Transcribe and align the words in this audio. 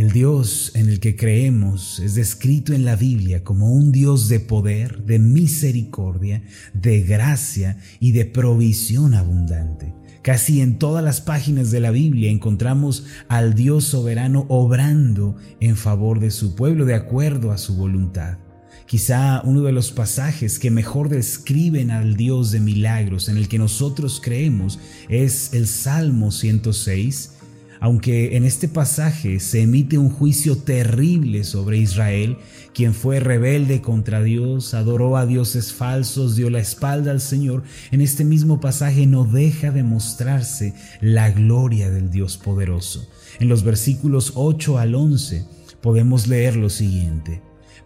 El 0.00 0.12
Dios 0.12 0.72
en 0.76 0.88
el 0.88 0.98
que 0.98 1.14
creemos 1.14 1.98
es 2.00 2.14
descrito 2.14 2.72
en 2.72 2.86
la 2.86 2.96
Biblia 2.96 3.44
como 3.44 3.70
un 3.70 3.92
Dios 3.92 4.30
de 4.30 4.40
poder, 4.40 5.04
de 5.04 5.18
misericordia, 5.18 6.42
de 6.72 7.02
gracia 7.02 7.76
y 8.00 8.12
de 8.12 8.24
provisión 8.24 9.12
abundante. 9.12 9.92
Casi 10.22 10.62
en 10.62 10.78
todas 10.78 11.04
las 11.04 11.20
páginas 11.20 11.70
de 11.70 11.80
la 11.80 11.90
Biblia 11.90 12.30
encontramos 12.30 13.04
al 13.28 13.52
Dios 13.52 13.84
soberano 13.84 14.46
obrando 14.48 15.36
en 15.60 15.76
favor 15.76 16.18
de 16.18 16.30
su 16.30 16.54
pueblo 16.54 16.86
de 16.86 16.94
acuerdo 16.94 17.52
a 17.52 17.58
su 17.58 17.76
voluntad. 17.76 18.38
Quizá 18.86 19.42
uno 19.44 19.60
de 19.60 19.72
los 19.72 19.92
pasajes 19.92 20.58
que 20.58 20.70
mejor 20.70 21.10
describen 21.10 21.90
al 21.90 22.16
Dios 22.16 22.52
de 22.52 22.60
milagros 22.60 23.28
en 23.28 23.36
el 23.36 23.48
que 23.48 23.58
nosotros 23.58 24.22
creemos 24.24 24.78
es 25.10 25.52
el 25.52 25.66
Salmo 25.66 26.32
106, 26.32 27.32
aunque 27.80 28.36
en 28.36 28.44
este 28.44 28.68
pasaje 28.68 29.40
se 29.40 29.62
emite 29.62 29.96
un 29.96 30.10
juicio 30.10 30.58
terrible 30.58 31.44
sobre 31.44 31.78
Israel, 31.78 32.36
quien 32.74 32.92
fue 32.92 33.20
rebelde 33.20 33.80
contra 33.80 34.22
Dios, 34.22 34.74
adoró 34.74 35.16
a 35.16 35.24
dioses 35.24 35.72
falsos, 35.72 36.36
dio 36.36 36.50
la 36.50 36.60
espalda 36.60 37.10
al 37.10 37.22
Señor, 37.22 37.62
en 37.90 38.02
este 38.02 38.22
mismo 38.22 38.60
pasaje 38.60 39.06
no 39.06 39.24
deja 39.24 39.70
de 39.70 39.82
mostrarse 39.82 40.74
la 41.00 41.30
gloria 41.30 41.90
del 41.90 42.10
Dios 42.10 42.36
poderoso. 42.36 43.08
En 43.40 43.48
los 43.48 43.64
versículos 43.64 44.32
8 44.34 44.78
al 44.78 44.94
11 44.94 45.46
podemos 45.80 46.26
leer 46.26 46.56
lo 46.56 46.68
siguiente, 46.68 47.40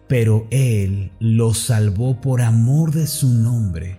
pero 0.09 0.45
Él 0.51 1.11
los 1.19 1.57
salvó 1.57 2.19
por 2.19 2.41
amor 2.41 2.91
de 2.91 3.07
su 3.07 3.29
nombre, 3.29 3.97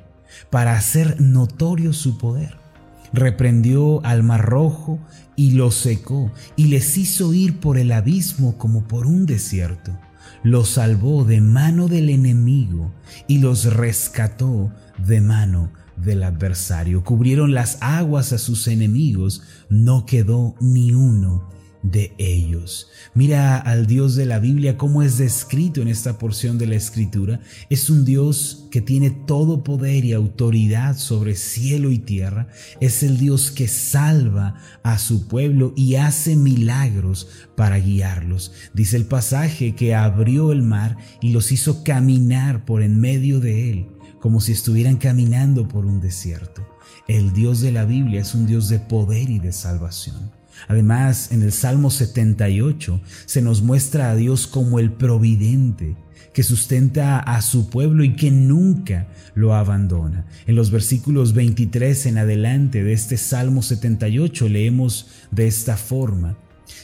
para 0.51 0.77
hacer 0.77 1.19
notorio 1.23 1.95
su 1.95 2.19
poder 2.19 2.67
reprendió 3.13 4.05
al 4.05 4.23
mar 4.23 4.45
rojo 4.45 4.99
y 5.37 5.53
lo 5.53 5.71
secó 5.71 6.33
y 6.57 6.67
les 6.67 6.97
hizo 6.97 7.33
ir 7.35 7.60
por 7.60 7.79
el 7.79 7.93
abismo 7.93 8.59
como 8.59 8.88
por 8.88 9.07
un 9.07 9.27
desierto. 9.27 9.97
Los 10.43 10.71
salvó 10.71 11.24
de 11.24 11.41
mano 11.41 11.88
del 11.88 12.10
enemigo 12.10 12.93
y 13.29 13.38
los 13.38 13.73
rescató 13.73 14.73
de 14.99 15.21
mano 15.21 15.71
del 15.97 16.23
adversario. 16.23 17.05
Cubrieron 17.05 17.55
las 17.55 17.79
aguas 17.80 18.33
a 18.33 18.38
sus 18.38 18.66
enemigos, 18.69 19.43
no 19.69 20.07
quedó 20.07 20.55
ni 20.60 20.93
uno 20.93 21.55
de 21.90 22.15
ellos. 22.18 22.88
Mira 23.15 23.56
al 23.59 23.87
Dios 23.87 24.16
de 24.16 24.26
la 24.26 24.38
Biblia 24.38 24.76
cómo 24.76 25.02
es 25.02 25.18
descrito 25.18 25.80
en 25.80 25.88
esta 25.88 26.18
porción 26.18 26.59
de 26.59 26.66
la 26.66 26.74
Escritura. 26.74 27.40
Es 27.70 27.90
un 27.90 28.04
Dios 28.04 28.66
que 28.70 28.80
tiene 28.80 29.10
todo 29.10 29.62
poder 29.62 30.04
y 30.04 30.12
autoridad 30.12 30.96
sobre 30.96 31.34
cielo 31.34 31.90
y 31.90 31.98
tierra. 31.98 32.48
Es 32.80 33.02
el 33.02 33.18
Dios 33.18 33.51
que 33.51 33.68
salva 33.68 34.57
a 34.82 34.98
su 34.98 35.29
pueblo 35.29 35.73
y 35.76 35.95
hace 35.95 36.37
milagros 36.37 37.29
para 37.57 37.79
guiarlos. 37.79 38.52
Dice 38.74 38.96
el 38.96 39.07
pasaje 39.07 39.74
que 39.74 39.95
abrió 39.95 40.52
el 40.52 40.62
mar 40.62 40.96
y 41.20 41.30
los 41.30 41.52
hizo 41.52 41.84
caminar 41.84 42.64
por 42.64 42.82
en 42.82 43.01
medio 43.01 43.40
de 43.40 43.70
él, 43.70 43.87
como 44.20 44.40
si 44.40 44.52
estuvieran 44.52 44.96
caminando 44.96 45.68
por 45.68 45.87
un 45.87 46.01
desierto. 46.01 46.66
El 47.09 47.32
Dios 47.32 47.60
de 47.60 47.70
la 47.70 47.84
Biblia 47.84 48.20
es 48.20 48.34
un 48.34 48.46
Dios 48.46 48.68
de 48.68 48.80
poder 48.80 49.30
y 49.30 49.38
de 49.38 49.52
salvación. 49.52 50.35
Además, 50.68 51.30
en 51.32 51.43
el 51.43 51.52
Salmo 51.52 51.90
78 51.90 53.01
se 53.26 53.43
nos 53.43 53.62
muestra 53.62 54.10
a 54.10 54.16
Dios 54.16 54.46
como 54.46 54.79
el 54.79 54.93
providente, 54.93 55.96
que 56.32 56.43
sustenta 56.43 57.18
a 57.18 57.40
su 57.40 57.71
pueblo 57.71 58.04
y 58.04 58.15
que 58.15 58.30
nunca 58.30 59.09
lo 59.35 59.54
abandona. 59.54 60.26
En 60.46 60.57
los 60.57 60.71
versículos 60.71 61.32
23 61.32 62.07
en 62.07 62.18
adelante 62.18 62.85
de 62.85 62.93
este 62.93 63.16
Salmo 63.16 63.63
78 63.63 64.48
leemos 64.48 65.06
de 65.31 65.47
esta 65.47 65.76
forma, 65.76 66.37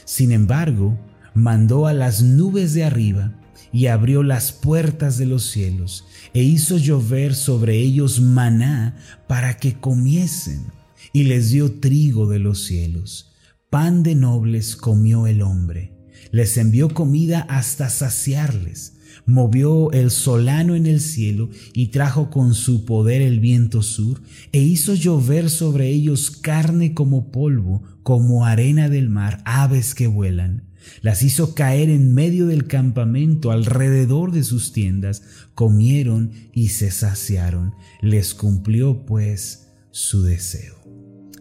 Sin 0.05 0.31
embargo, 0.31 0.97
mandó 1.33 1.87
a 1.87 1.93
las 1.93 2.21
nubes 2.23 2.73
de 2.73 2.83
arriba 2.83 3.33
y 3.71 3.87
abrió 3.87 4.23
las 4.23 4.51
puertas 4.51 5.17
de 5.17 5.25
los 5.25 5.49
cielos 5.49 6.05
e 6.33 6.43
hizo 6.43 6.77
llover 6.77 7.35
sobre 7.35 7.77
ellos 7.77 8.21
maná 8.21 8.95
para 9.27 9.57
que 9.57 9.73
comiesen 9.73 10.65
y 11.11 11.23
les 11.23 11.51
dio 11.51 11.79
trigo 11.79 12.27
de 12.27 12.39
los 12.39 12.63
cielos 12.63 13.32
pan 13.73 14.03
de 14.03 14.13
nobles 14.13 14.75
comió 14.75 15.25
el 15.25 15.41
hombre, 15.41 15.93
les 16.29 16.57
envió 16.57 16.89
comida 16.89 17.39
hasta 17.39 17.89
saciarles, 17.89 18.97
movió 19.25 19.91
el 19.93 20.11
solano 20.11 20.75
en 20.75 20.85
el 20.85 21.01
cielo 21.01 21.49
y 21.73 21.87
trajo 21.87 22.29
con 22.29 22.53
su 22.53 22.85
poder 22.85 23.23
el 23.23 23.39
viento 23.39 23.81
sur, 23.81 24.21
e 24.51 24.59
hizo 24.59 24.93
llover 24.93 25.49
sobre 25.49 25.87
ellos 25.87 26.29
carne 26.29 26.93
como 26.93 27.31
polvo, 27.31 27.81
como 28.03 28.45
arena 28.45 28.89
del 28.89 29.09
mar, 29.09 29.41
aves 29.43 29.95
que 29.95 30.05
vuelan. 30.05 30.69
Las 31.01 31.23
hizo 31.23 31.55
caer 31.55 31.89
en 31.89 32.13
medio 32.13 32.45
del 32.45 32.67
campamento, 32.67 33.49
alrededor 33.49 34.33
de 34.33 34.43
sus 34.43 34.71
tiendas, 34.71 35.23
comieron 35.55 36.29
y 36.53 36.67
se 36.67 36.91
saciaron. 36.91 37.73
Les 38.03 38.35
cumplió 38.35 39.03
pues 39.07 39.69
su 39.89 40.21
deseo. 40.21 40.82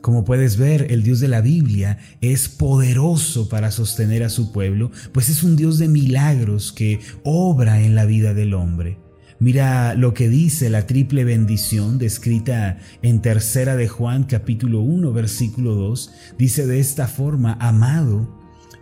Como 0.03 0.25
puedes 0.25 0.57
ver, 0.57 0.89
el 0.91 1.05
Dios 1.05 1.21
de 1.21 1.29
la 1.29 1.41
Biblia 1.41 1.99
es 2.21 2.49
poderoso 2.49 3.49
para 3.49 3.71
sostener 3.71 4.25
a 4.25 4.31
su 4.31 4.51
pueblo, 4.51 4.91
pues 5.13 5.29
es 5.29 5.45
un 5.45 5.55
Dios 5.55 5.79
de 5.79 5.87
milagros 5.87 6.73
que 6.73 6.99
obra 7.23 7.81
en 7.81 7.95
la 7.95 8.05
vida 8.05 8.35
del 8.35 8.53
hombre. 8.53 8.99
Mira 9.39 9.95
lo 9.95 10.13
que 10.13 10.29
dice 10.29 10.71
la 10.71 10.89
triple 10.89 11.23
bendición 11.23 11.99
descrita 11.99 12.79
en 13.03 13.23
Tercera 13.23 13.77
de 13.77 13.87
Juan 13.87 14.25
capítulo 14.25 14.81
1 14.81 15.13
versículo 15.13 15.77
2. 15.77 16.13
Dice 16.37 16.67
de 16.67 16.81
esta 16.81 17.07
forma, 17.07 17.57
amado, 17.61 18.29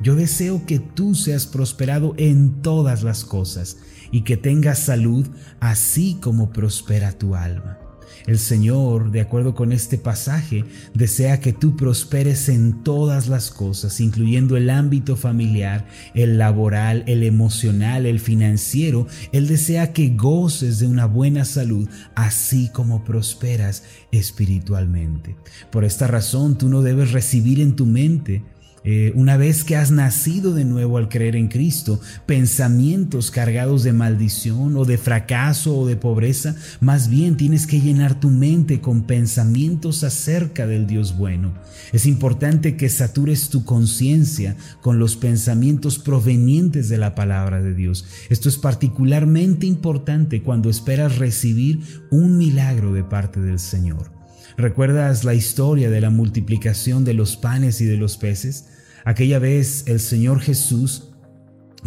yo 0.03 0.17
deseo 0.17 0.65
que 0.65 0.79
tú 0.79 1.15
seas 1.15 1.47
prosperado 1.47 2.15
en 2.17 2.63
todas 2.63 3.03
las 3.03 3.25
cosas 3.27 3.77
y 4.11 4.23
que 4.23 4.39
tengas 4.39 4.79
salud 4.79 5.27
así 5.61 6.17
como 6.19 6.51
prospera 6.51 7.13
tu 7.13 7.35
alma. 7.35 7.90
El 8.27 8.39
Señor, 8.39 9.11
de 9.11 9.21
acuerdo 9.21 9.55
con 9.55 9.73
este 9.73 9.99
pasaje, 9.99 10.65
desea 10.95 11.41
que 11.41 11.53
tú 11.53 11.77
prosperes 11.77 12.49
en 12.49 12.83
todas 12.83 13.29
las 13.29 13.51
cosas, 13.51 14.01
incluyendo 14.01 14.57
el 14.57 14.71
ámbito 14.71 15.17
familiar, 15.17 15.87
el 16.15 16.39
laboral, 16.39 17.05
el 17.07 17.23
emocional, 17.23 18.07
el 18.07 18.21
financiero. 18.21 19.07
Él 19.33 19.49
desea 19.49 19.93
que 19.93 20.11
goces 20.11 20.79
de 20.79 20.87
una 20.87 21.07
buena 21.07 21.45
salud, 21.45 21.89
así 22.15 22.71
como 22.73 23.05
prosperas 23.05 23.85
espiritualmente. 24.13 25.37
Por 25.71 25.85
esta 25.85 26.07
razón, 26.07 26.59
tú 26.59 26.69
no 26.69 26.83
debes 26.83 27.13
recibir 27.13 27.61
en 27.61 27.77
tu 27.77 27.87
mente 27.87 28.43
eh, 28.83 29.13
una 29.15 29.37
vez 29.37 29.63
que 29.63 29.77
has 29.77 29.91
nacido 29.91 30.55
de 30.55 30.65
nuevo 30.65 30.97
al 30.97 31.09
creer 31.09 31.37
en 31.37 31.49
Cristo, 31.49 32.01
pensamientos 32.27 33.31
cargados 33.31 33.83
de 33.83 33.93
maldición 33.93 34.77
o 34.77 34.85
de 34.85 34.97
fracaso 34.97 35.77
o 35.77 35.87
de 35.87 35.97
pobreza, 35.97 36.57
más 36.81 37.11
bien 37.11 37.37
tienes 37.37 37.67
que 37.67 37.81
llenar 37.81 38.19
tu 38.19 38.31
mente 38.31 38.81
con 38.81 39.03
pensamientos 39.03 40.03
acerca 40.03 40.67
del 40.67 40.87
Dios 40.87 41.17
bueno. 41.17 41.53
Es 41.93 42.07
importante 42.07 42.77
que 42.77 42.89
satures 42.89 43.51
tu 43.51 43.65
conciencia 43.65 44.57
con 44.81 44.99
los 44.99 45.17
pensamientos 45.17 45.99
provenientes 45.99 46.89
de 46.89 46.99
la 46.99 47.15
palabra 47.15 47.61
de 47.61 47.75
Dios. 47.75 48.07
Esto 48.31 48.49
es 48.49 48.57
particularmente 48.57 49.67
importante 49.67 50.43
cuando 50.43 50.71
esperas 50.71 51.19
recibir 51.19 51.81
un 52.11 52.39
milagro 52.39 52.93
de 52.93 53.05
parte 53.05 53.41
del 53.41 53.59
Señor. 53.59 54.20
¿Recuerdas 54.57 55.25
la 55.25 55.35
historia 55.35 55.91
de 55.91 56.01
la 56.01 56.11
multiplicación 56.11 57.05
de 57.05 57.15
los 57.15 57.37
panes 57.37 57.81
y 57.81 57.85
de 57.85 57.97
los 57.97 58.17
peces? 58.17 58.67
Aquella 59.05 59.39
vez 59.39 59.85
el 59.87 60.01
Señor 60.01 60.41
Jesús 60.41 61.11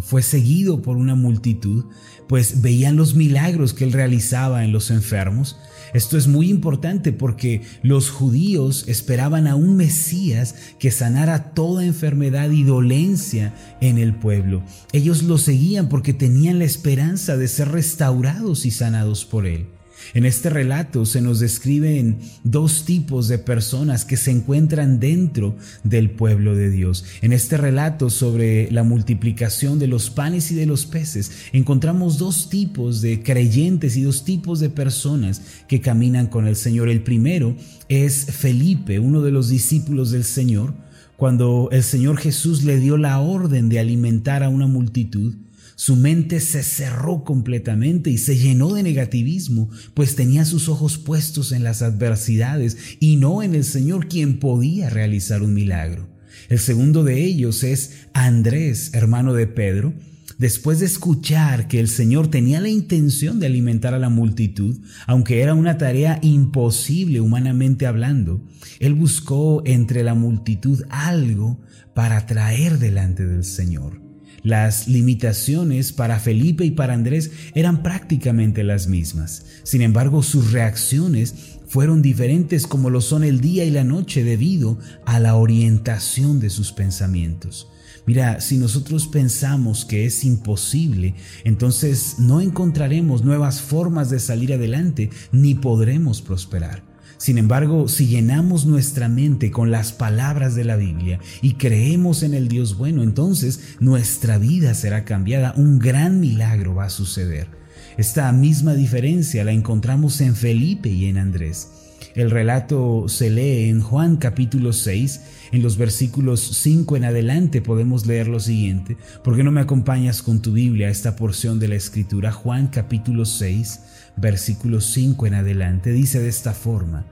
fue 0.01 0.24
seguido 0.24 0.81
por 0.81 0.97
una 0.97 1.16
multitud, 1.16 1.85
pues 2.28 2.62
veían 2.62 2.96
los 2.96 3.16
milagros 3.16 3.74
que 3.74 3.84
él 3.84 3.94
realizaba 3.94 4.63
en 4.63 4.72
los 4.72 4.90
enfermos. 4.90 5.57
Esto 5.94 6.18
es 6.18 6.28
muy 6.28 6.50
importante 6.50 7.12
porque 7.12 7.62
los 7.84 8.09
judíos 8.09 8.85
esperaban 8.88 9.45
a 9.45 9.56
un 9.56 9.75
Mesías 9.78 10.56
que 10.80 10.89
sanara 10.89 11.54
toda 11.54 11.86
enfermedad 11.86 12.50
y 12.50 12.63
dolencia 12.63 13.54
en 13.81 14.00
el 14.00 14.16
pueblo. 14.16 14.63
Ellos 14.92 15.21
lo 15.24 15.38
seguían 15.38 15.89
porque 15.89 16.13
tenían 16.13 16.57
la 16.57 16.66
esperanza 16.66 17.38
de 17.38 17.48
ser 17.48 17.69
restaurados 17.69 18.66
y 18.66 18.71
sanados 18.71 19.25
por 19.25 19.45
él. 19.45 19.68
En 20.13 20.25
este 20.25 20.50
relato 20.50 21.05
se 21.05 21.21
nos 21.21 21.39
describen 21.39 22.17
dos 22.44 22.85
tipos 22.85 23.27
de 23.27 23.38
personas 23.38 24.05
que 24.05 24.17
se 24.17 24.31
encuentran 24.31 25.00
dentro 25.00 25.55
del 25.83 26.11
pueblo 26.11 26.55
de 26.55 26.69
Dios. 26.69 27.05
En 27.21 27.33
este 27.33 27.57
relato 27.57 28.09
sobre 28.09 28.71
la 28.71 28.83
multiplicación 28.83 29.79
de 29.79 29.88
los 29.88 30.09
panes 30.09 30.51
y 30.51 30.55
de 30.55 30.65
los 30.65 30.85
peces, 30.85 31.31
encontramos 31.51 32.17
dos 32.17 32.50
tipos 32.50 33.01
de 33.01 33.23
creyentes 33.23 33.97
y 33.97 34.03
dos 34.03 34.23
tipos 34.25 34.59
de 34.59 34.69
personas 34.69 35.41
que 35.67 35.81
caminan 35.81 36.27
con 36.27 36.47
el 36.47 36.56
Señor. 36.56 36.89
El 36.89 37.03
primero 37.03 37.56
es 37.89 38.25
Felipe, 38.25 38.99
uno 38.99 39.21
de 39.21 39.31
los 39.31 39.49
discípulos 39.49 40.11
del 40.11 40.23
Señor, 40.23 40.73
cuando 41.17 41.69
el 41.71 41.83
Señor 41.83 42.17
Jesús 42.17 42.63
le 42.63 42.79
dio 42.79 42.97
la 42.97 43.19
orden 43.19 43.69
de 43.69 43.79
alimentar 43.79 44.44
a 44.44 44.49
una 44.49 44.67
multitud. 44.67 45.35
Su 45.75 45.95
mente 45.95 46.39
se 46.39 46.63
cerró 46.63 47.23
completamente 47.23 48.09
y 48.09 48.17
se 48.17 48.37
llenó 48.37 48.73
de 48.73 48.83
negativismo, 48.83 49.69
pues 49.93 50.15
tenía 50.15 50.45
sus 50.45 50.69
ojos 50.69 50.97
puestos 50.97 51.51
en 51.51 51.63
las 51.63 51.81
adversidades 51.81 52.77
y 52.99 53.15
no 53.15 53.43
en 53.43 53.55
el 53.55 53.63
Señor 53.63 54.07
quien 54.07 54.39
podía 54.39 54.89
realizar 54.89 55.41
un 55.41 55.53
milagro. 55.53 56.09
El 56.49 56.59
segundo 56.59 57.03
de 57.03 57.23
ellos 57.23 57.63
es 57.63 58.07
Andrés, 58.13 58.91
hermano 58.93 59.33
de 59.33 59.47
Pedro, 59.47 59.93
Después 60.37 60.79
de 60.79 60.87
escuchar 60.87 61.67
que 61.67 61.79
el 61.79 61.87
Señor 61.87 62.27
tenía 62.27 62.59
la 62.59 62.67
intención 62.67 63.39
de 63.39 63.45
alimentar 63.45 63.93
a 63.93 63.99
la 63.99 64.09
multitud, 64.09 64.77
aunque 65.05 65.41
era 65.41 65.53
una 65.53 65.77
tarea 65.77 66.19
imposible 66.21 67.21
humanamente 67.21 67.85
hablando, 67.85 68.41
Él 68.79 68.93
buscó 68.93 69.61
entre 69.65 70.03
la 70.03 70.15
multitud 70.15 70.83
algo 70.89 71.61
para 71.93 72.25
traer 72.25 72.79
delante 72.79 73.25
del 73.25 73.43
Señor. 73.43 74.02
Las 74.44 74.90
limitaciones 74.90 75.94
para 75.94 76.19
Felipe 76.19 76.66
y 76.66 76.72
para 76.72 76.94
Andrés 76.94 77.31
eran 77.56 77.81
prácticamente 77.81 78.63
las 78.66 78.88
mismas. 78.88 79.45
Sin 79.63 79.81
embargo, 79.81 80.22
sus 80.22 80.51
reacciones 80.51 81.34
fueron 81.68 82.01
diferentes 82.01 82.68
como 82.68 82.90
lo 82.90 83.00
son 83.00 83.24
el 83.24 83.40
día 83.40 83.63
y 83.63 83.72
la 83.72 83.86
noche 83.86 84.24
debido 84.24 84.78
a 85.06 85.19
la 85.22 85.36
orientación 85.36 86.42
de 86.42 86.50
sus 86.50 86.74
pensamientos. 86.74 87.69
Mira, 88.06 88.42
si 88.42 88.57
nosotros 88.57 89.07
pensamos 89.07 89.86
que 89.86 90.06
es 90.06 90.25
imposible, 90.25 91.16
entonces 91.45 92.16
no 92.19 92.42
encontraremos 92.42 93.24
nuevas 93.24 93.62
formas 93.62 94.10
de 94.10 94.19
salir 94.19 94.54
adelante 94.54 95.10
ni 95.31 95.56
podremos 95.56 96.22
prosperar. 96.22 96.93
Sin 97.23 97.37
embargo, 97.37 97.87
si 97.87 98.07
llenamos 98.07 98.65
nuestra 98.65 99.07
mente 99.07 99.49
con 99.49 99.71
las 99.71 99.93
palabras 99.93 100.55
de 100.55 100.65
la 100.65 100.75
Biblia 100.75 101.21
y 101.41 101.53
creemos 101.53 102.21
en 102.21 102.33
el 102.33 102.49
Dios 102.49 102.75
bueno, 102.77 103.01
entonces 103.01 103.77
nuestra 103.79 104.37
vida 104.37 104.73
será 104.73 105.05
cambiada, 105.05 105.53
un 105.55 105.79
gran 105.79 106.19
milagro 106.19 106.75
va 106.75 106.83
a 106.83 106.89
suceder. 106.89 107.47
Esta 107.95 108.29
misma 108.33 108.73
diferencia 108.73 109.45
la 109.45 109.53
encontramos 109.53 110.19
en 110.19 110.35
Felipe 110.35 110.89
y 110.89 111.05
en 111.05 111.17
Andrés. 111.17 111.69
El 112.13 112.29
relato 112.29 113.05
se 113.07 113.29
lee 113.29 113.69
en 113.69 113.79
Juan 113.79 114.17
capítulo 114.17 114.73
6, 114.73 115.21
en 115.53 115.63
los 115.63 115.77
versículos 115.77 116.41
5 116.41 116.97
en 116.97 117.05
adelante 117.05 117.61
podemos 117.61 118.05
leer 118.05 118.27
lo 118.27 118.41
siguiente. 118.41 118.97
¿Por 119.23 119.37
qué 119.37 119.45
no 119.45 119.51
me 119.51 119.61
acompañas 119.61 120.21
con 120.21 120.41
tu 120.41 120.51
Biblia 120.51 120.89
a 120.89 120.91
esta 120.91 121.15
porción 121.15 121.57
de 121.57 121.69
la 121.69 121.75
escritura? 121.75 122.33
Juan 122.33 122.67
capítulo 122.67 123.23
6, 123.23 123.79
versículos 124.17 124.87
5 124.87 125.25
en 125.25 125.35
adelante 125.35 125.93
dice 125.93 126.19
de 126.19 126.27
esta 126.27 126.53
forma, 126.53 127.05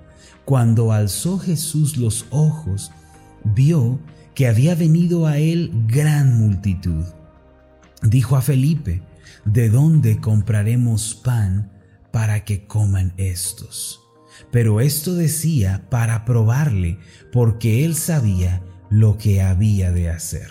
Cuando 0.45 0.91
alzó 0.91 1.39
Jesús 1.39 1.97
los 1.97 2.25
ojos, 2.29 2.91
vio 3.43 3.99
que 4.35 4.47
había 4.47 4.75
venido 4.75 5.27
a 5.27 5.37
él 5.37 5.71
gran 5.87 6.37
multitud. 6.37 7.05
Dijo 8.01 8.35
a 8.35 8.41
Felipe, 8.41 9.01
¿de 9.45 9.69
dónde 9.69 10.19
compraremos 10.19 11.15
pan 11.15 11.71
para 12.11 12.43
que 12.43 12.65
coman 12.65 13.13
estos? 13.17 14.01
pero 14.49 14.81
esto 14.81 15.13
decía 15.15 15.85
para 15.89 16.25
probarle, 16.25 16.97
porque 17.31 17.85
él 17.85 17.95
sabía 17.95 18.61
lo 18.89 19.17
que 19.17 19.41
había 19.41 19.91
de 19.91 20.09
hacer. 20.09 20.49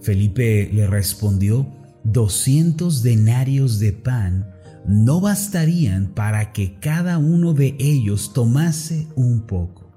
Felipe 0.00 0.70
le 0.72 0.86
respondió, 0.86 1.66
doscientos 2.04 3.02
denarios 3.02 3.78
de 3.78 3.92
pan 3.92 4.51
no 4.86 5.20
bastarían 5.20 6.08
para 6.08 6.52
que 6.52 6.78
cada 6.78 7.18
uno 7.18 7.54
de 7.54 7.76
ellos 7.78 8.32
tomase 8.32 9.08
un 9.14 9.42
poco. 9.42 9.90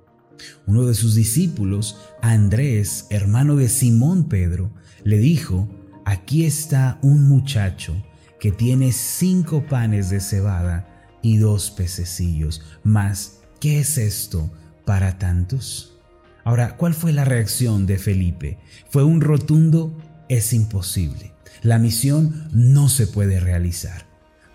Uno 0.68 0.86
de 0.86 0.94
sus 0.94 1.16
discípulos, 1.16 1.98
Andrés, 2.22 3.08
hermano 3.10 3.56
de 3.56 3.70
Simón 3.70 4.28
Pedro, 4.28 4.72
le 5.04 5.18
dijo, 5.18 5.70
aquí 6.06 6.46
está 6.46 7.00
un 7.02 7.28
muchacho 7.28 7.96
que 8.40 8.52
tiene 8.52 8.92
cinco 8.92 9.66
panes 9.66 10.10
de 10.10 10.20
cebada 10.20 11.08
y 11.22 11.38
dos 11.38 11.72
pececillos, 11.72 12.62
mas 12.84 13.40
¿qué 13.60 13.80
es 13.80 13.98
esto 13.98 14.52
para 14.86 15.18
tantos? 15.18 15.98
Ahora, 16.44 16.78
¿cuál 16.78 16.94
fue 16.94 17.12
la 17.12 17.26
reacción 17.26 17.88
de 17.88 17.98
Felipe? 17.98 18.60
Fue 18.90 19.04
un 19.04 19.22
rotundo, 19.22 19.98
es 20.30 20.54
imposible. 20.54 21.34
La 21.64 21.80
misión 21.80 22.50
no 22.52 22.88
se 22.90 23.08
puede 23.08 23.40
realizar. 23.40 24.06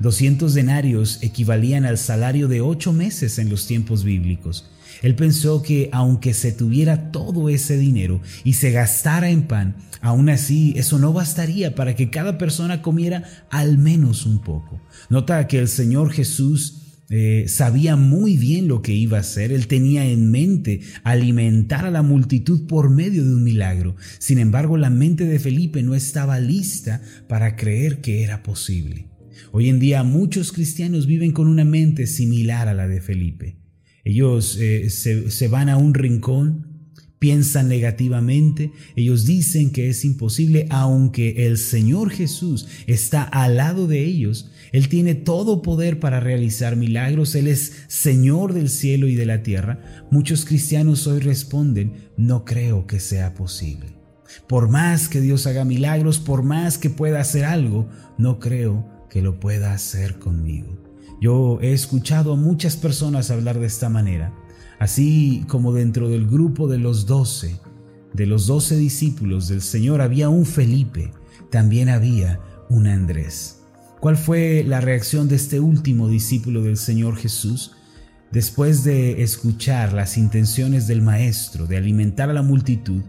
200 0.01 0.55
denarios 0.55 1.19
equivalían 1.23 1.85
al 1.85 1.99
salario 1.99 2.49
de 2.49 2.61
ocho 2.61 2.93
meses 2.93 3.39
en 3.39 3.51
los 3.51 3.67
tiempos 3.67 4.03
bíblicos. 4.03 4.71
Él 5.03 5.15
pensó 5.15 5.63
que 5.63 5.89
aunque 5.93 6.35
se 6.35 6.53
tuviera 6.53 7.11
todo 7.11 7.49
ese 7.49 7.79
dinero 7.79 8.21
y 8.45 8.55
se 8.55 8.71
gastara 8.71 9.31
en 9.31 9.43
pan, 9.43 9.77
aún 10.01 10.29
así 10.29 10.75
eso 10.77 10.99
no 10.99 11.13
bastaría 11.13 11.75
para 11.75 11.95
que 11.95 12.11
cada 12.11 12.39
persona 12.39 12.83
comiera 12.83 13.25
al 13.51 13.79
menos 13.79 14.27
un 14.27 14.41
poco. 14.41 14.81
Nota 15.09 15.47
que 15.47 15.59
el 15.59 15.69
Señor 15.69 16.13
Jesús 16.13 16.81
eh, 17.13 17.47
sabía 17.49 17.97
muy 17.97 18.37
bien 18.37 18.69
lo 18.69 18.83
que 18.83 18.93
iba 18.93 19.17
a 19.17 19.23
hacer, 19.23 19.51
él 19.51 19.67
tenía 19.67 20.07
en 20.07 20.31
mente 20.31 20.81
alimentar 21.03 21.85
a 21.85 21.91
la 21.91 22.03
multitud 22.03 22.69
por 22.69 22.89
medio 22.89 23.25
de 23.25 23.35
un 23.35 23.43
milagro. 23.43 23.97
Sin 24.19 24.39
embargo, 24.39 24.77
la 24.77 24.91
mente 24.91 25.25
de 25.25 25.41
Felipe 25.41 25.83
no 25.83 25.95
estaba 25.95 26.39
lista 26.39 27.03
para 27.27 27.57
creer 27.57 28.01
que 28.01 28.23
era 28.23 28.45
posible. 28.45 29.10
Hoy 29.53 29.69
en 29.69 29.81
día 29.81 30.03
muchos 30.03 30.53
cristianos 30.53 31.07
viven 31.07 31.33
con 31.33 31.49
una 31.49 31.65
mente 31.65 32.07
similar 32.07 32.69
a 32.69 32.75
la 32.75 32.89
de 32.89 33.01
Felipe. 33.01 33.57
Ellos 34.05 34.57
eh, 34.61 34.89
se 34.91 35.49
van 35.49 35.69
a 35.69 35.77
un 35.77 35.95
rincón, 35.95 36.71
piensan 37.21 37.69
negativamente, 37.69 38.73
ellos 38.97 39.27
dicen 39.27 39.71
que 39.71 39.91
es 39.91 40.05
imposible, 40.07 40.67
aunque 40.71 41.47
el 41.47 41.59
Señor 41.59 42.11
Jesús 42.11 42.67
está 42.87 43.23
al 43.23 43.59
lado 43.59 43.87
de 43.87 44.03
ellos, 44.03 44.51
Él 44.73 44.89
tiene 44.89 45.15
todo 45.15 45.61
poder 45.61 46.01
para 46.01 46.19
realizar 46.19 46.77
milagros, 46.77 47.35
Él 47.35 47.47
es 47.47 47.85
Señor 47.89 48.55
del 48.55 48.71
cielo 48.71 49.07
y 49.07 49.17
de 49.17 49.27
la 49.27 49.43
tierra. 49.43 50.07
Muchos 50.11 50.47
cristianos 50.47 51.07
hoy 51.07 51.21
responden, 51.21 51.93
no 52.17 52.47
creo 52.47 52.87
que 52.87 53.01
sea 53.01 53.35
posible. 53.35 54.01
Por 54.49 54.71
más 54.71 55.09
que 55.09 55.21
Dios 55.21 55.47
haga 55.47 55.67
milagros, 55.67 56.21
por 56.21 56.43
más 56.43 56.79
que 56.79 56.89
pueda 56.89 57.21
hacer 57.21 57.45
algo, 57.45 57.89
no 58.17 58.39
creo 58.39 59.00
que 59.11 59.21
lo 59.21 59.39
pueda 59.39 59.75
hacer 59.75 60.19
conmigo. 60.19 60.79
Yo 61.21 61.59
he 61.61 61.73
escuchado 61.73 62.33
a 62.33 62.37
muchas 62.37 62.77
personas 62.77 63.31
hablar 63.31 63.61
de 63.61 63.67
esta 63.67 63.91
manera. 63.91 64.33
Así 64.79 65.45
como 65.49 65.75
dentro 65.75 66.09
del 66.09 66.27
grupo 66.27 66.67
de 66.67 66.79
los 66.79 67.05
doce, 67.05 67.61
de 68.15 68.25
los 68.25 68.47
doce 68.47 68.77
discípulos 68.77 69.49
del 69.49 69.61
Señor 69.61 70.01
había 70.01 70.31
un 70.31 70.47
Felipe, 70.47 71.13
también 71.51 71.91
había 71.91 72.41
un 72.71 72.87
Andrés. 72.87 73.61
¿Cuál 74.01 74.17
fue 74.17 74.65
la 74.67 74.81
reacción 74.81 75.29
de 75.29 75.37
este 75.37 75.61
último 75.61 76.09
discípulo 76.09 76.63
del 76.63 76.79
Señor 76.79 77.17
Jesús? 77.17 77.73
Después 78.33 78.85
de 78.85 79.23
escuchar 79.23 79.93
las 79.93 80.17
intenciones 80.17 80.87
del 80.87 81.03
Maestro 81.03 81.67
de 81.67 81.77
alimentar 81.77 82.31
a 82.31 82.33
la 82.33 82.43
multitud, 82.43 83.03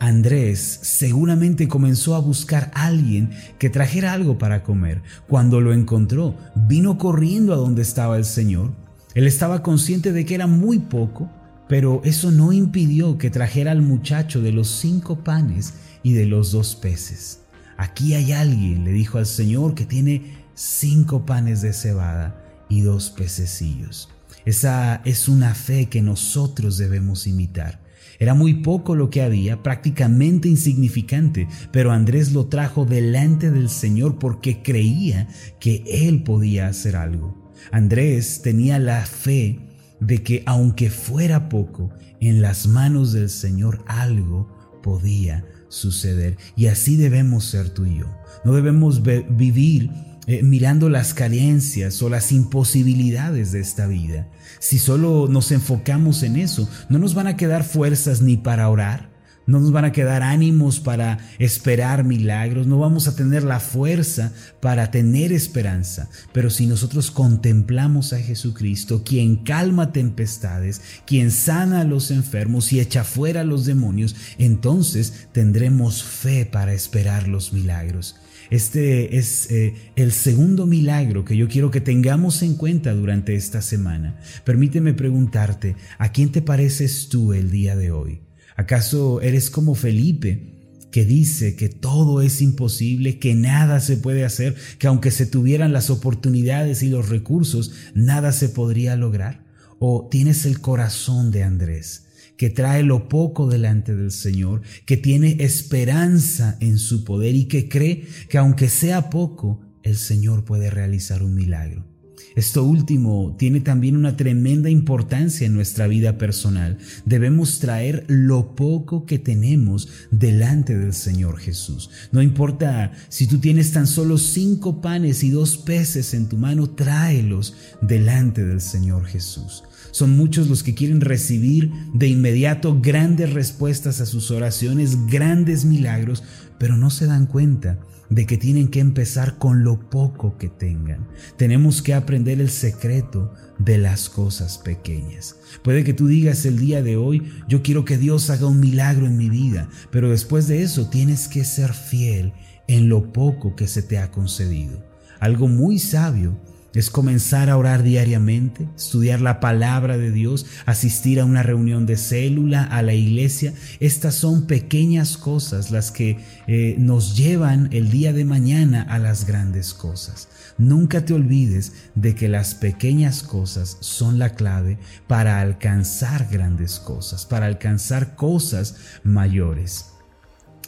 Andrés 0.00 0.80
seguramente 0.82 1.68
comenzó 1.68 2.14
a 2.14 2.20
buscar 2.20 2.70
a 2.74 2.86
alguien 2.86 3.30
que 3.58 3.70
trajera 3.70 4.12
algo 4.12 4.38
para 4.38 4.62
comer. 4.62 5.02
Cuando 5.28 5.60
lo 5.60 5.72
encontró, 5.72 6.36
vino 6.54 6.98
corriendo 6.98 7.52
a 7.52 7.56
donde 7.56 7.82
estaba 7.82 8.16
el 8.16 8.24
Señor 8.24 8.72
él 9.14 9.28
estaba 9.28 9.62
consciente 9.62 10.12
de 10.12 10.26
que 10.26 10.34
era 10.34 10.48
muy 10.48 10.80
poco, 10.80 11.30
pero 11.68 12.02
eso 12.04 12.32
no 12.32 12.52
impidió 12.52 13.16
que 13.16 13.30
trajera 13.30 13.70
al 13.70 13.80
muchacho 13.80 14.42
de 14.42 14.50
los 14.52 14.68
cinco 14.68 15.22
panes 15.22 15.74
y 16.02 16.14
de 16.14 16.26
los 16.26 16.50
dos 16.50 16.74
peces. 16.74 17.40
Aquí 17.76 18.14
hay 18.14 18.32
alguien, 18.32 18.84
le 18.84 18.90
dijo 18.90 19.18
al 19.18 19.26
Señor, 19.26 19.74
que 19.74 19.86
tiene 19.86 20.44
cinco 20.54 21.24
panes 21.24 21.62
de 21.62 21.72
cebada 21.72 22.42
y 22.68 22.80
dos 22.80 23.10
pececillos. 23.10 24.08
Esa 24.44 25.00
es 25.04 25.28
una 25.28 25.54
fe 25.54 25.86
que 25.86 26.02
nosotros 26.02 26.76
debemos 26.76 27.28
imitar. 27.28 27.80
Era 28.18 28.34
muy 28.34 28.54
poco 28.54 28.94
lo 28.94 29.10
que 29.10 29.22
había, 29.22 29.62
prácticamente 29.62 30.48
insignificante, 30.48 31.48
pero 31.72 31.92
Andrés 31.92 32.32
lo 32.32 32.46
trajo 32.46 32.84
delante 32.84 33.50
del 33.50 33.68
Señor 33.68 34.18
porque 34.18 34.62
creía 34.62 35.28
que 35.60 35.84
Él 35.86 36.22
podía 36.22 36.68
hacer 36.68 36.96
algo. 36.96 37.52
Andrés 37.72 38.42
tenía 38.42 38.78
la 38.78 39.04
fe 39.06 39.60
de 40.00 40.22
que 40.22 40.42
aunque 40.46 40.90
fuera 40.90 41.48
poco, 41.48 41.90
en 42.20 42.40
las 42.40 42.66
manos 42.66 43.12
del 43.12 43.30
Señor 43.30 43.84
algo 43.86 44.80
podía 44.82 45.44
suceder. 45.68 46.36
Y 46.56 46.66
así 46.66 46.96
debemos 46.96 47.44
ser 47.44 47.70
tú 47.70 47.84
y 47.84 47.98
yo. 47.98 48.06
No 48.44 48.54
debemos 48.54 49.02
vivir 49.02 49.90
eh, 50.26 50.42
mirando 50.42 50.88
las 50.88 51.14
carencias 51.14 52.00
o 52.02 52.08
las 52.08 52.32
imposibilidades 52.32 53.52
de 53.52 53.60
esta 53.60 53.86
vida. 53.86 54.28
Si 54.58 54.78
solo 54.78 55.28
nos 55.28 55.52
enfocamos 55.52 56.22
en 56.22 56.36
eso, 56.36 56.68
no 56.88 56.98
nos 56.98 57.14
van 57.14 57.26
a 57.26 57.36
quedar 57.36 57.64
fuerzas 57.64 58.22
ni 58.22 58.36
para 58.36 58.68
orar, 58.68 59.14
no 59.46 59.60
nos 59.60 59.72
van 59.72 59.84
a 59.84 59.92
quedar 59.92 60.22
ánimos 60.22 60.80
para 60.80 61.18
esperar 61.38 62.04
milagros, 62.04 62.66
no 62.66 62.78
vamos 62.78 63.08
a 63.08 63.14
tener 63.14 63.42
la 63.42 63.60
fuerza 63.60 64.32
para 64.60 64.90
tener 64.90 65.32
esperanza. 65.32 66.08
Pero 66.32 66.48
si 66.48 66.66
nosotros 66.66 67.10
contemplamos 67.10 68.14
a 68.14 68.18
Jesucristo, 68.18 69.02
quien 69.04 69.36
calma 69.36 69.92
tempestades, 69.92 70.80
quien 71.06 71.30
sana 71.30 71.82
a 71.82 71.84
los 71.84 72.10
enfermos 72.10 72.72
y 72.72 72.80
echa 72.80 73.04
fuera 73.04 73.42
a 73.42 73.44
los 73.44 73.66
demonios, 73.66 74.16
entonces 74.38 75.28
tendremos 75.32 76.02
fe 76.02 76.46
para 76.46 76.72
esperar 76.72 77.28
los 77.28 77.52
milagros. 77.52 78.16
Este 78.50 79.16
es 79.16 79.50
eh, 79.50 79.74
el 79.96 80.12
segundo 80.12 80.66
milagro 80.66 81.24
que 81.24 81.36
yo 81.36 81.48
quiero 81.48 81.70
que 81.70 81.80
tengamos 81.80 82.42
en 82.42 82.54
cuenta 82.54 82.92
durante 82.92 83.34
esta 83.34 83.62
semana. 83.62 84.18
Permíteme 84.44 84.94
preguntarte, 84.94 85.76
¿a 85.98 86.12
quién 86.12 86.30
te 86.30 86.42
pareces 86.42 87.08
tú 87.08 87.32
el 87.32 87.50
día 87.50 87.76
de 87.76 87.90
hoy? 87.90 88.20
¿Acaso 88.56 89.20
eres 89.20 89.50
como 89.50 89.74
Felipe? 89.74 90.54
que 90.94 91.04
dice 91.04 91.56
que 91.56 91.68
todo 91.68 92.22
es 92.22 92.40
imposible, 92.40 93.18
que 93.18 93.34
nada 93.34 93.80
se 93.80 93.96
puede 93.96 94.24
hacer, 94.24 94.54
que 94.78 94.86
aunque 94.86 95.10
se 95.10 95.26
tuvieran 95.26 95.72
las 95.72 95.90
oportunidades 95.90 96.84
y 96.84 96.88
los 96.88 97.08
recursos, 97.08 97.72
nada 97.96 98.30
se 98.30 98.48
podría 98.48 98.94
lograr? 98.94 99.44
¿O 99.80 100.06
tienes 100.08 100.46
el 100.46 100.60
corazón 100.60 101.32
de 101.32 101.42
Andrés, 101.42 102.06
que 102.36 102.50
trae 102.50 102.82
lo 102.82 103.08
poco 103.08 103.48
delante 103.48 103.94
del 103.94 104.10
Señor, 104.10 104.62
que 104.86 104.96
tiene 104.96 105.36
esperanza 105.40 106.56
en 106.60 106.78
su 106.78 107.04
poder 107.04 107.34
y 107.34 107.46
que 107.46 107.68
cree 107.68 108.06
que 108.28 108.38
aunque 108.38 108.68
sea 108.68 109.10
poco, 109.10 109.60
el 109.82 109.96
Señor 109.96 110.44
puede 110.44 110.70
realizar 110.70 111.22
un 111.22 111.34
milagro? 111.34 111.93
Esto 112.34 112.64
último 112.64 113.36
tiene 113.38 113.60
también 113.60 113.96
una 113.96 114.16
tremenda 114.16 114.68
importancia 114.68 115.46
en 115.46 115.54
nuestra 115.54 115.86
vida 115.86 116.18
personal. 116.18 116.78
Debemos 117.04 117.60
traer 117.60 118.04
lo 118.08 118.54
poco 118.56 119.06
que 119.06 119.18
tenemos 119.18 119.88
delante 120.10 120.76
del 120.76 120.94
Señor 120.94 121.38
Jesús. 121.38 121.90
No 122.10 122.22
importa 122.22 122.92
si 123.08 123.26
tú 123.26 123.38
tienes 123.38 123.72
tan 123.72 123.86
solo 123.86 124.18
cinco 124.18 124.80
panes 124.80 125.22
y 125.22 125.30
dos 125.30 125.58
peces 125.58 126.14
en 126.14 126.28
tu 126.28 126.36
mano, 126.36 126.70
tráelos 126.70 127.54
delante 127.80 128.44
del 128.44 128.60
Señor 128.60 129.04
Jesús. 129.06 129.62
Son 129.92 130.16
muchos 130.16 130.48
los 130.48 130.64
que 130.64 130.74
quieren 130.74 131.00
recibir 131.00 131.70
de 131.92 132.08
inmediato 132.08 132.80
grandes 132.80 133.32
respuestas 133.32 134.00
a 134.00 134.06
sus 134.06 134.32
oraciones, 134.32 135.06
grandes 135.06 135.64
milagros, 135.64 136.24
pero 136.58 136.76
no 136.76 136.90
se 136.90 137.06
dan 137.06 137.26
cuenta 137.26 137.78
de 138.14 138.26
que 138.26 138.38
tienen 138.38 138.68
que 138.68 138.78
empezar 138.78 139.38
con 139.38 139.64
lo 139.64 139.90
poco 139.90 140.38
que 140.38 140.48
tengan. 140.48 141.08
Tenemos 141.36 141.82
que 141.82 141.94
aprender 141.94 142.40
el 142.40 142.48
secreto 142.48 143.32
de 143.58 143.76
las 143.76 144.08
cosas 144.08 144.58
pequeñas. 144.58 145.36
Puede 145.64 145.82
que 145.82 145.94
tú 145.94 146.06
digas 146.06 146.46
el 146.46 146.60
día 146.60 146.80
de 146.80 146.96
hoy, 146.96 147.28
yo 147.48 147.62
quiero 147.62 147.84
que 147.84 147.98
Dios 147.98 148.30
haga 148.30 148.46
un 148.46 148.60
milagro 148.60 149.06
en 149.06 149.16
mi 149.16 149.28
vida, 149.28 149.68
pero 149.90 150.10
después 150.10 150.46
de 150.46 150.62
eso 150.62 150.88
tienes 150.88 151.26
que 151.26 151.44
ser 151.44 151.72
fiel 151.72 152.32
en 152.68 152.88
lo 152.88 153.12
poco 153.12 153.56
que 153.56 153.66
se 153.66 153.82
te 153.82 153.98
ha 153.98 154.12
concedido. 154.12 154.84
Algo 155.18 155.48
muy 155.48 155.80
sabio 155.80 156.38
es 156.74 156.90
comenzar 156.90 157.50
a 157.50 157.56
orar 157.56 157.82
diariamente, 157.82 158.68
estudiar 158.76 159.20
la 159.20 159.38
palabra 159.38 159.96
de 159.96 160.10
Dios, 160.10 160.46
asistir 160.66 161.20
a 161.20 161.24
una 161.24 161.42
reunión 161.42 161.86
de 161.86 161.96
célula, 161.96 162.64
a 162.64 162.82
la 162.82 162.94
iglesia. 162.94 163.54
Estas 163.78 164.16
son 164.16 164.46
pequeñas 164.46 165.16
cosas 165.16 165.70
las 165.70 165.92
que 165.92 166.18
eh, 166.46 166.74
nos 166.78 167.16
llevan 167.16 167.68
el 167.72 167.90
día 167.90 168.12
de 168.12 168.24
mañana 168.24 168.82
a 168.82 168.98
las 168.98 169.26
grandes 169.26 169.72
cosas. 169.72 170.28
Nunca 170.58 171.04
te 171.04 171.14
olvides 171.14 171.72
de 171.94 172.14
que 172.14 172.28
las 172.28 172.54
pequeñas 172.54 173.22
cosas 173.22 173.76
son 173.80 174.18
la 174.18 174.30
clave 174.30 174.78
para 175.06 175.40
alcanzar 175.40 176.28
grandes 176.30 176.80
cosas, 176.80 177.24
para 177.24 177.46
alcanzar 177.46 178.16
cosas 178.16 178.76
mayores. 179.04 179.90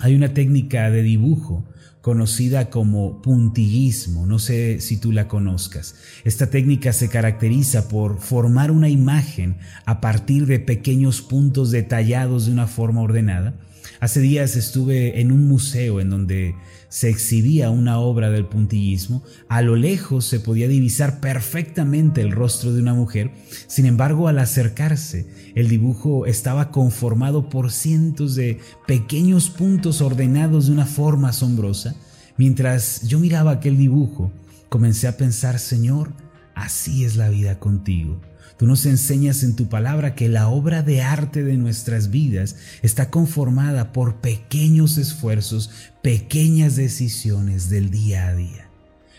Hay 0.00 0.14
una 0.14 0.34
técnica 0.34 0.90
de 0.90 1.02
dibujo 1.02 1.64
conocida 2.06 2.70
como 2.70 3.20
puntillismo, 3.20 4.26
no 4.26 4.38
sé 4.38 4.80
si 4.80 4.96
tú 4.96 5.10
la 5.10 5.26
conozcas. 5.26 5.96
Esta 6.22 6.50
técnica 6.50 6.92
se 6.92 7.08
caracteriza 7.08 7.88
por 7.88 8.20
formar 8.20 8.70
una 8.70 8.88
imagen 8.88 9.56
a 9.86 10.00
partir 10.00 10.46
de 10.46 10.60
pequeños 10.60 11.20
puntos 11.20 11.72
detallados 11.72 12.46
de 12.46 12.52
una 12.52 12.68
forma 12.68 13.02
ordenada. 13.02 13.54
Hace 14.00 14.20
días 14.20 14.56
estuve 14.56 15.20
en 15.20 15.32
un 15.32 15.46
museo 15.48 16.00
en 16.00 16.10
donde 16.10 16.54
se 16.88 17.08
exhibía 17.08 17.70
una 17.70 17.98
obra 17.98 18.30
del 18.30 18.46
puntillismo, 18.46 19.22
a 19.48 19.60
lo 19.60 19.76
lejos 19.76 20.24
se 20.24 20.40
podía 20.40 20.68
divisar 20.68 21.20
perfectamente 21.20 22.20
el 22.20 22.30
rostro 22.30 22.72
de 22.72 22.80
una 22.80 22.94
mujer, 22.94 23.32
sin 23.66 23.86
embargo 23.86 24.28
al 24.28 24.38
acercarse 24.38 25.26
el 25.54 25.68
dibujo 25.68 26.26
estaba 26.26 26.70
conformado 26.70 27.48
por 27.48 27.72
cientos 27.72 28.34
de 28.34 28.60
pequeños 28.86 29.50
puntos 29.50 30.00
ordenados 30.00 30.66
de 30.66 30.72
una 30.72 30.86
forma 30.86 31.30
asombrosa. 31.30 31.96
Mientras 32.36 33.02
yo 33.08 33.18
miraba 33.18 33.52
aquel 33.52 33.78
dibujo, 33.78 34.30
comencé 34.68 35.08
a 35.08 35.16
pensar, 35.16 35.58
Señor, 35.58 36.12
así 36.54 37.04
es 37.04 37.16
la 37.16 37.30
vida 37.30 37.58
contigo. 37.58 38.20
Tú 38.58 38.66
nos 38.66 38.86
enseñas 38.86 39.42
en 39.42 39.54
tu 39.54 39.68
palabra 39.68 40.14
que 40.14 40.30
la 40.30 40.48
obra 40.48 40.82
de 40.82 41.02
arte 41.02 41.42
de 41.42 41.58
nuestras 41.58 42.10
vidas 42.10 42.56
está 42.82 43.10
conformada 43.10 43.92
por 43.92 44.16
pequeños 44.16 44.96
esfuerzos, 44.96 45.70
pequeñas 46.02 46.74
decisiones 46.74 47.68
del 47.68 47.90
día 47.90 48.28
a 48.28 48.34
día. 48.34 48.70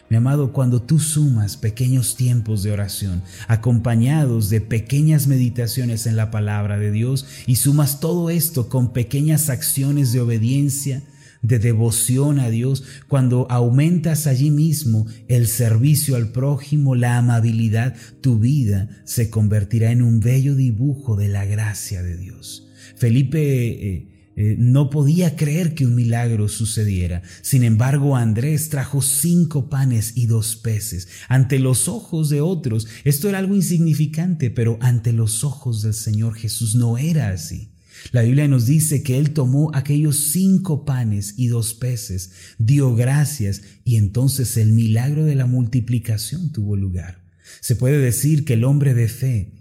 Mi 0.10 0.18
amado, 0.18 0.54
cuando 0.54 0.82
tú 0.82 1.00
sumas 1.00 1.58
pequeños 1.58 2.16
tiempos 2.16 2.64
de 2.64 2.72
oración 2.72 3.22
acompañados 3.48 4.50
de 4.50 4.62
pequeñas 4.62 5.28
meditaciones 5.28 6.08
en 6.08 6.16
la 6.16 6.32
palabra 6.32 6.80
de 6.80 6.92
Dios 6.92 7.26
y 7.46 7.58
sumas 7.58 8.00
todo 8.00 8.30
esto 8.30 8.70
con 8.70 8.94
pequeñas 8.94 9.50
acciones 9.50 10.14
de 10.14 10.22
obediencia, 10.22 11.04
de 11.48 11.60
devoción 11.60 12.40
a 12.40 12.50
Dios, 12.50 12.84
cuando 13.08 13.48
aumentas 13.50 14.28
allí 14.28 14.52
mismo 14.52 15.08
el 15.30 15.48
servicio 15.48 16.18
al 16.18 16.32
prójimo, 16.32 16.96
la 16.96 17.18
amabilidad, 17.18 17.96
tu 18.22 18.38
vida 18.38 18.90
se 19.06 19.30
convertirá 19.30 19.92
en 19.92 20.02
un 20.02 20.20
bello 20.20 20.56
dibujo 20.56 21.16
de 21.16 21.30
la 21.30 21.46
gracia 21.46 22.04
de 22.04 22.18
Dios. 22.18 22.68
Felipe 22.98 23.40
eh, 23.40 24.08
eh, 24.36 24.56
no 24.60 24.90
podía 24.90 25.38
creer 25.38 25.74
que 25.74 25.86
un 25.86 25.96
milagro 25.96 26.50
sucediera. 26.50 27.22
Sin 27.42 27.64
embargo, 27.64 28.18
Andrés 28.18 28.68
trajo 28.70 29.02
cinco 29.02 29.70
panes 29.70 30.18
y 30.18 30.26
dos 30.26 30.58
peces. 30.58 31.08
Ante 31.30 31.60
los 31.60 31.88
ojos 31.88 32.30
de 32.30 32.42
otros, 32.42 32.88
esto 33.06 33.30
era 33.30 33.40
algo 33.40 33.56
insignificante, 33.56 34.50
pero 34.50 34.78
ante 34.82 35.14
los 35.14 35.46
ojos 35.46 35.82
del 35.82 35.94
Señor 35.94 36.36
Jesús 36.36 36.76
no 36.76 36.98
era 36.98 37.30
así. 37.30 37.72
La 38.12 38.22
Biblia 38.22 38.48
nos 38.48 38.66
dice 38.66 39.04
que 39.04 39.18
Él 39.18 39.32
tomó 39.32 39.72
aquellos 39.74 40.32
cinco 40.32 40.86
panes 40.86 41.34
y 41.38 41.48
dos 41.48 41.74
peces, 41.74 42.32
dio 42.58 42.96
gracias 42.96 43.62
y 43.84 43.98
entonces 43.98 44.58
el 44.58 44.72
milagro 44.72 45.26
de 45.26 45.36
la 45.36 45.46
multiplicación 45.46 46.52
tuvo 46.52 46.76
lugar. 46.76 47.22
Se 47.62 47.76
puede 47.76 47.98
decir 48.00 48.46
que 48.46 48.54
el 48.54 48.64
hombre 48.64 48.94
de 48.94 49.08
fe 49.08 49.52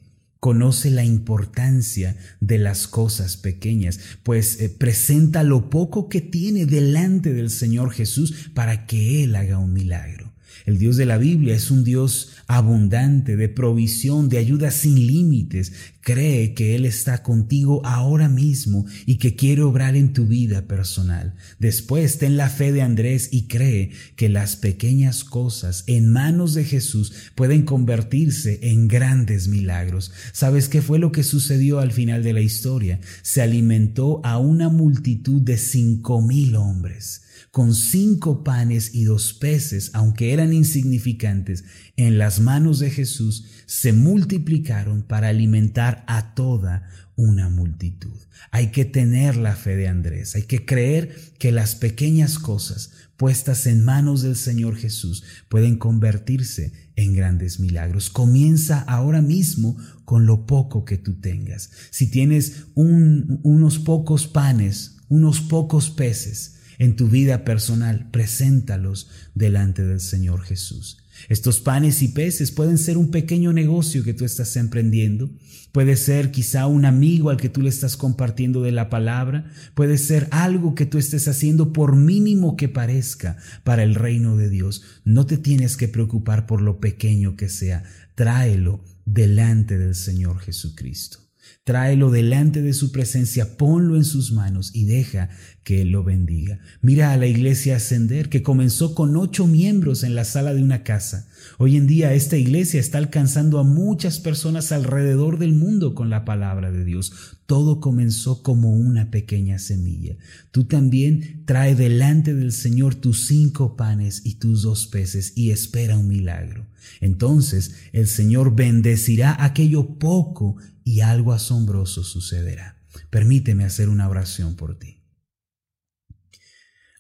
conoce 0.40 0.90
la 0.90 1.04
importancia 1.04 2.16
de 2.40 2.58
las 2.58 2.86
cosas 2.86 3.36
pequeñas, 3.36 3.98
pues 4.22 4.60
eh, 4.60 4.68
presenta 4.68 5.42
lo 5.42 5.70
poco 5.70 6.08
que 6.08 6.20
tiene 6.20 6.66
delante 6.66 7.32
del 7.32 7.50
Señor 7.50 7.90
Jesús 7.90 8.50
para 8.54 8.86
que 8.86 9.24
Él 9.24 9.34
haga 9.34 9.58
un 9.58 9.72
milagro. 9.72 10.25
El 10.66 10.78
Dios 10.78 10.96
de 10.96 11.06
la 11.06 11.16
Biblia 11.16 11.54
es 11.54 11.70
un 11.70 11.84
Dios 11.84 12.30
abundante, 12.48 13.36
de 13.36 13.48
provisión, 13.48 14.28
de 14.28 14.38
ayuda 14.38 14.72
sin 14.72 15.06
límites. 15.06 15.72
Cree 16.00 16.54
que 16.54 16.74
Él 16.74 16.84
está 16.84 17.22
contigo 17.22 17.80
ahora 17.84 18.28
mismo 18.28 18.84
y 19.06 19.18
que 19.18 19.36
quiere 19.36 19.62
obrar 19.62 19.94
en 19.94 20.12
tu 20.12 20.26
vida 20.26 20.66
personal. 20.66 21.34
Después 21.60 22.18
ten 22.18 22.36
la 22.36 22.50
fe 22.50 22.72
de 22.72 22.82
Andrés 22.82 23.28
y 23.30 23.46
cree 23.46 23.92
que 24.16 24.28
las 24.28 24.56
pequeñas 24.56 25.22
cosas 25.22 25.84
en 25.86 26.10
manos 26.10 26.54
de 26.54 26.64
Jesús 26.64 27.12
pueden 27.36 27.62
convertirse 27.62 28.58
en 28.62 28.88
grandes 28.88 29.46
milagros. 29.46 30.10
¿Sabes 30.32 30.68
qué 30.68 30.82
fue 30.82 30.98
lo 30.98 31.12
que 31.12 31.22
sucedió 31.22 31.78
al 31.78 31.92
final 31.92 32.24
de 32.24 32.32
la 32.32 32.40
historia? 32.40 32.98
Se 33.22 33.40
alimentó 33.40 34.20
a 34.24 34.38
una 34.38 34.68
multitud 34.68 35.40
de 35.40 35.58
cinco 35.58 36.20
mil 36.20 36.56
hombres 36.56 37.22
con 37.50 37.74
cinco 37.74 38.44
panes 38.44 38.94
y 38.94 39.04
dos 39.04 39.34
peces, 39.34 39.90
aunque 39.94 40.32
eran 40.32 40.52
insignificantes, 40.52 41.64
en 41.96 42.18
las 42.18 42.40
manos 42.40 42.78
de 42.78 42.90
Jesús, 42.90 43.46
se 43.66 43.92
multiplicaron 43.92 45.02
para 45.02 45.28
alimentar 45.28 46.04
a 46.06 46.34
toda 46.34 46.88
una 47.16 47.48
multitud. 47.48 48.14
Hay 48.50 48.70
que 48.70 48.84
tener 48.84 49.36
la 49.36 49.56
fe 49.56 49.76
de 49.76 49.88
Andrés, 49.88 50.36
hay 50.36 50.42
que 50.42 50.64
creer 50.64 51.16
que 51.38 51.50
las 51.50 51.74
pequeñas 51.74 52.38
cosas 52.38 52.92
puestas 53.16 53.66
en 53.66 53.84
manos 53.84 54.22
del 54.22 54.36
Señor 54.36 54.76
Jesús 54.76 55.24
pueden 55.48 55.76
convertirse 55.76 56.72
en 56.96 57.14
grandes 57.14 57.58
milagros. 57.58 58.10
Comienza 58.10 58.80
ahora 58.80 59.22
mismo 59.22 59.76
con 60.04 60.26
lo 60.26 60.46
poco 60.46 60.84
que 60.84 60.98
tú 60.98 61.14
tengas. 61.14 61.70
Si 61.90 62.10
tienes 62.10 62.66
unos 62.74 63.78
pocos 63.78 64.26
panes, 64.26 64.96
unos 65.08 65.40
pocos 65.40 65.90
peces, 65.90 66.55
en 66.78 66.96
tu 66.96 67.08
vida 67.08 67.44
personal, 67.44 68.08
preséntalos 68.10 69.08
delante 69.34 69.84
del 69.84 70.00
Señor 70.00 70.42
Jesús. 70.42 70.98
Estos 71.28 71.60
panes 71.60 72.02
y 72.02 72.08
peces 72.08 72.52
pueden 72.52 72.78
ser 72.78 72.98
un 72.98 73.10
pequeño 73.10 73.52
negocio 73.52 74.04
que 74.04 74.14
tú 74.14 74.24
estás 74.24 74.56
emprendiendo, 74.56 75.30
puede 75.72 75.96
ser 75.96 76.30
quizá 76.30 76.66
un 76.66 76.84
amigo 76.84 77.30
al 77.30 77.36
que 77.36 77.48
tú 77.48 77.62
le 77.62 77.68
estás 77.68 77.96
compartiendo 77.96 78.62
de 78.62 78.72
la 78.72 78.90
palabra, 78.90 79.50
puede 79.74 79.98
ser 79.98 80.28
algo 80.30 80.74
que 80.74 80.86
tú 80.86 80.98
estés 80.98 81.26
haciendo 81.28 81.72
por 81.72 81.96
mínimo 81.96 82.56
que 82.56 82.68
parezca 82.68 83.38
para 83.64 83.82
el 83.82 83.94
reino 83.94 84.36
de 84.36 84.50
Dios. 84.50 84.82
No 85.04 85.26
te 85.26 85.38
tienes 85.38 85.76
que 85.76 85.88
preocupar 85.88 86.46
por 86.46 86.60
lo 86.60 86.80
pequeño 86.80 87.36
que 87.36 87.48
sea, 87.48 87.82
tráelo 88.14 88.84
delante 89.04 89.78
del 89.78 89.94
Señor 89.94 90.38
Jesucristo. 90.40 91.25
Tráelo 91.64 92.10
delante 92.10 92.62
de 92.62 92.72
su 92.72 92.92
presencia, 92.92 93.56
ponlo 93.56 93.96
en 93.96 94.04
sus 94.04 94.32
manos 94.32 94.70
y 94.74 94.84
deja 94.84 95.30
que 95.64 95.82
Él 95.82 95.90
lo 95.90 96.04
bendiga. 96.04 96.60
Mira 96.80 97.12
a 97.12 97.16
la 97.16 97.26
iglesia 97.26 97.76
ascender 97.76 98.28
que 98.28 98.42
comenzó 98.42 98.94
con 98.94 99.16
ocho 99.16 99.46
miembros 99.46 100.04
en 100.04 100.14
la 100.14 100.24
sala 100.24 100.54
de 100.54 100.62
una 100.62 100.84
casa. 100.84 101.28
Hoy 101.58 101.76
en 101.76 101.86
día 101.86 102.14
esta 102.14 102.36
iglesia 102.36 102.78
está 102.78 102.98
alcanzando 102.98 103.58
a 103.58 103.64
muchas 103.64 104.20
personas 104.20 104.70
alrededor 104.72 105.38
del 105.38 105.52
mundo 105.52 105.94
con 105.94 106.08
la 106.08 106.24
palabra 106.24 106.70
de 106.70 106.84
Dios. 106.84 107.35
Todo 107.46 107.80
comenzó 107.80 108.42
como 108.42 108.72
una 108.72 109.10
pequeña 109.10 109.58
semilla. 109.58 110.16
Tú 110.50 110.64
también 110.64 111.44
trae 111.46 111.74
delante 111.74 112.34
del 112.34 112.52
Señor 112.52 112.96
tus 112.96 113.26
cinco 113.26 113.76
panes 113.76 114.22
y 114.24 114.34
tus 114.34 114.62
dos 114.62 114.86
peces 114.86 115.32
y 115.36 115.52
espera 115.52 115.96
un 115.96 116.08
milagro. 116.08 116.66
Entonces 117.00 117.76
el 117.92 118.08
Señor 118.08 118.54
bendecirá 118.54 119.42
aquello 119.44 119.98
poco 119.98 120.56
y 120.84 121.00
algo 121.00 121.32
asombroso 121.32 122.02
sucederá. 122.02 122.82
Permíteme 123.10 123.64
hacer 123.64 123.88
una 123.88 124.08
oración 124.08 124.56
por 124.56 124.78
ti. 124.78 125.04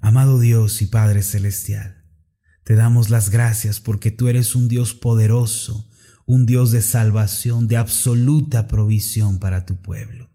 Amado 0.00 0.38
Dios 0.38 0.82
y 0.82 0.86
Padre 0.86 1.22
Celestial, 1.22 2.04
te 2.62 2.74
damos 2.74 3.10
las 3.10 3.30
gracias 3.30 3.80
porque 3.80 4.10
tú 4.10 4.28
eres 4.28 4.54
un 4.54 4.68
Dios 4.68 4.94
poderoso, 4.94 5.90
un 6.26 6.46
Dios 6.46 6.70
de 6.70 6.82
salvación, 6.82 7.66
de 7.66 7.76
absoluta 7.76 8.68
provisión 8.68 9.38
para 9.38 9.66
tu 9.66 9.80
pueblo. 9.80 10.30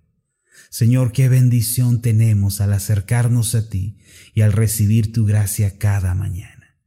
Señor, 0.71 1.11
qué 1.11 1.27
bendición 1.27 2.01
tenemos 2.01 2.61
al 2.61 2.71
acercarnos 2.71 3.55
a 3.55 3.67
ti 3.67 3.97
y 4.33 4.39
al 4.39 4.53
recibir 4.53 5.11
tu 5.11 5.25
gracia 5.25 5.77
cada 5.77 6.15
mañana. 6.15 6.77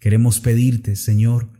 Queremos 0.00 0.38
pedirte, 0.38 0.96
Señor, 0.96 1.50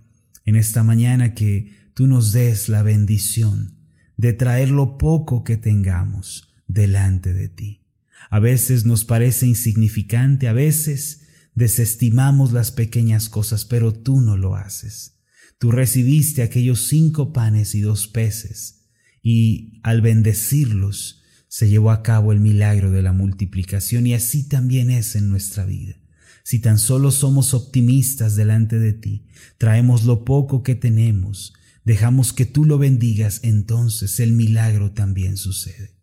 en 0.45 0.57
esta 0.57 0.83
mañana 0.83 1.33
que 1.33 1.73
tú 1.95 2.07
nos 2.07 2.33
des 2.33 2.69
la 2.69 2.83
bendición 2.83 3.79
de 4.19 4.35
traer 4.35 4.69
lo 4.69 4.99
poco 4.99 5.45
que 5.45 5.57
tengamos 5.57 6.53
delante 6.67 7.33
de 7.33 7.49
ti. 7.49 7.87
A 8.29 8.39
veces 8.39 8.85
nos 8.85 9.07
parece 9.07 9.47
insignificante, 9.47 10.49
a 10.49 10.53
veces 10.53 11.23
desestimamos 11.55 12.53
las 12.53 12.71
pequeñas 12.71 13.31
cosas, 13.31 13.65
pero 13.65 13.95
tú 13.95 14.21
no 14.21 14.37
lo 14.37 14.57
haces. 14.57 15.23
Tú 15.59 15.71
recibiste 15.71 16.43
aquellos 16.43 16.87
cinco 16.87 17.33
panes 17.33 17.75
y 17.75 17.81
dos 17.81 18.09
peces, 18.09 18.91
y 19.23 19.81
al 19.83 20.03
bendecirlos 20.03 21.22
se 21.53 21.69
llevó 21.69 21.91
a 21.91 22.03
cabo 22.03 22.33
el 22.33 22.41
milagro 22.41 22.91
de 22.91 23.03
la 23.03 23.13
multiplicación, 23.13 24.07
y 24.07 24.15
así 24.15 24.49
también 24.49 24.91
es 24.91 25.17
en 25.17 25.29
nuestra 25.29 25.67
vida. 25.67 25.97
Si 26.45 26.61
tan 26.61 26.79
solo 26.79 27.11
somos 27.11 27.53
optimistas 27.53 28.37
delante 28.37 28.79
de 28.79 28.95
ti, 28.95 29.27
traemos 29.59 30.05
lo 30.05 30.25
poco 30.25 30.63
que 30.63 30.75
tenemos, 30.75 31.53
dejamos 31.85 32.33
que 32.33 32.47
tú 32.47 32.65
lo 32.65 32.79
bendigas, 32.79 33.41
entonces 33.43 34.19
el 34.19 34.33
milagro 34.33 34.93
también 34.93 35.37
sucede. 35.37 35.95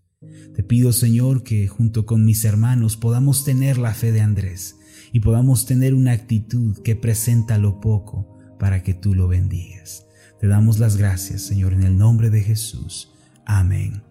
Te 0.53 0.61
pido, 0.61 0.93
Señor, 0.93 1.41
que 1.41 1.67
junto 1.67 2.05
con 2.05 2.25
mis 2.25 2.45
hermanos 2.45 2.95
podamos 2.95 3.43
tener 3.43 3.79
la 3.79 3.95
fe 3.95 4.11
de 4.11 4.21
Andrés 4.21 4.75
y 5.13 5.21
podamos 5.21 5.65
tener 5.65 5.95
una 5.95 6.11
actitud 6.11 6.77
que 6.83 6.95
presenta 6.95 7.57
lo 7.57 7.81
poco 7.81 8.37
para 8.59 8.83
que 8.83 8.93
tú 8.93 9.15
lo 9.15 9.27
bendigas. 9.27 10.05
Te 10.39 10.45
damos 10.45 10.77
las 10.77 10.95
gracias, 10.95 11.41
Señor, 11.41 11.73
en 11.73 11.81
el 11.81 11.97
nombre 11.97 12.29
de 12.29 12.43
Jesús. 12.43 13.09
Amén 13.47 14.08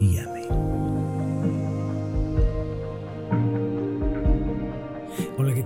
y 0.00 0.18
amén. 0.18 1.57